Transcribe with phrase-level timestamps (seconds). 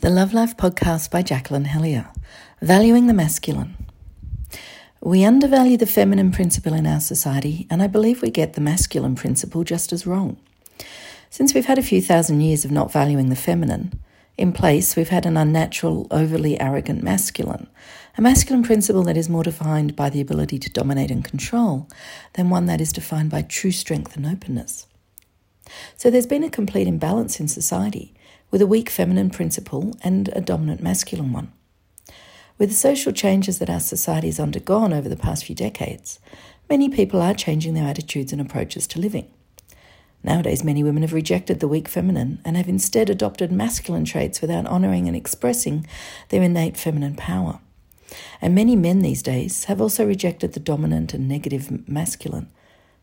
[0.00, 2.08] The Love Life podcast by Jacqueline Hellyer.
[2.62, 3.74] Valuing the masculine.
[5.00, 9.16] We undervalue the feminine principle in our society, and I believe we get the masculine
[9.16, 10.36] principle just as wrong.
[11.30, 14.00] Since we've had a few thousand years of not valuing the feminine,
[14.36, 17.66] in place we've had an unnatural, overly arrogant masculine,
[18.16, 21.88] a masculine principle that is more defined by the ability to dominate and control
[22.34, 24.86] than one that is defined by true strength and openness.
[25.96, 28.14] So there's been a complete imbalance in society
[28.50, 31.52] with a weak feminine principle and a dominant masculine one.
[32.58, 36.18] With the social changes that our society has undergone over the past few decades,
[36.68, 39.30] many people are changing their attitudes and approaches to living.
[40.24, 44.66] Nowadays, many women have rejected the weak feminine and have instead adopted masculine traits without
[44.66, 45.86] honouring and expressing
[46.30, 47.60] their innate feminine power.
[48.40, 52.48] And many men these days have also rejected the dominant and negative masculine,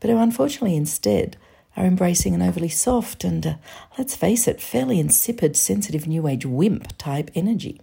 [0.00, 1.36] but are unfortunately instead
[1.78, 3.54] are embracing an overly soft and, uh,
[3.96, 7.80] let's face it, fairly insipid, sensitive New Age wimp type energy.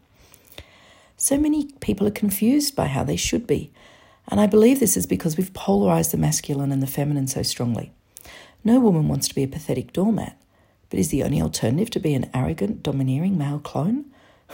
[1.16, 3.72] So many people are confused by how they should be,
[4.28, 7.94] and I believe this is because we've polarized the masculine and the feminine so strongly.
[8.66, 10.38] No woman wants to be a pathetic doormat,
[10.90, 14.06] but is the only alternative to be an arrogant, domineering male clone?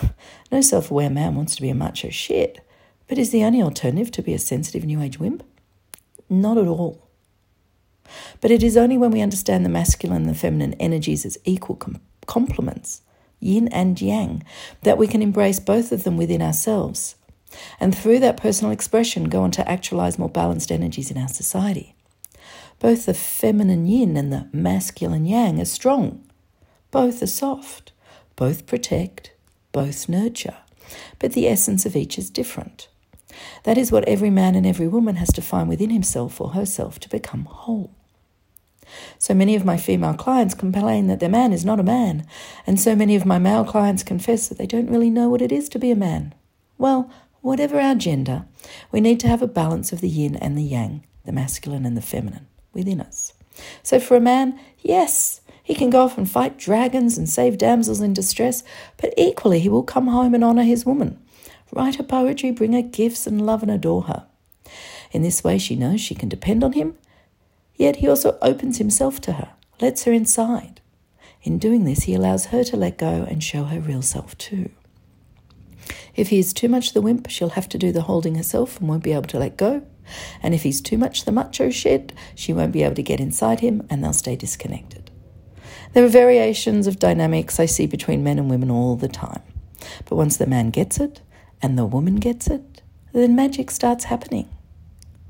[0.52, 2.64] no self aware man wants to be a macho shit,
[3.08, 5.44] but is the only alternative to be a sensitive New Age wimp?
[6.30, 7.02] Not at all.
[8.42, 11.76] But it is only when we understand the masculine and the feminine energies as equal
[11.76, 13.04] com- complements,
[13.40, 14.44] yin and yang,
[14.82, 17.16] that we can embrace both of them within ourselves.
[17.80, 21.96] And through that personal expression, go on to actualize more balanced energies in our society.
[22.80, 26.24] Both the feminine yin and the masculine yang are strong.
[26.90, 27.92] Both are soft.
[28.36, 29.32] Both protect.
[29.72, 30.58] Both nurture.
[31.20, 32.88] But the essence of each is different.
[33.64, 37.00] That is what every man and every woman has to find within himself or herself
[37.02, 37.92] to become whole.
[39.22, 42.26] So many of my female clients complain that their man is not a man,
[42.66, 45.52] and so many of my male clients confess that they don't really know what it
[45.52, 46.34] is to be a man.
[46.80, 47.08] Well,
[47.42, 48.46] whatever our gender,
[48.92, 51.96] we need to have a balance of the yin and the yang, the masculine and
[51.96, 53.34] the feminine, within us.
[53.84, 58.02] So for a man, yes, he can go off and fight dragons and save damsels
[58.02, 58.64] in distress,
[58.98, 61.24] but equally he will come home and honour his woman,
[61.72, 64.26] write her poetry, bring her gifts, and love and adore her.
[65.12, 66.96] In this way, she knows she can depend on him
[67.82, 70.82] Yet he also opens himself to her, lets her inside.
[71.42, 74.70] In doing this, he allows her to let go and show her real self too.
[76.16, 78.88] If he is too much the wimp, she'll have to do the holding herself and
[78.88, 79.82] won't be able to let go.
[80.44, 83.62] And if he's too much the macho shit, she won't be able to get inside
[83.62, 85.10] him and they'll stay disconnected.
[85.94, 89.42] There are variations of dynamics I see between men and women all the time.
[90.08, 91.22] But once the man gets it
[91.64, 94.50] and the woman gets it, then magic starts happening,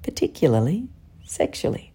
[0.04, 0.90] particularly
[1.24, 1.91] sexually.